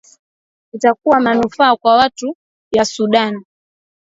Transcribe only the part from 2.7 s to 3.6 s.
ya sudan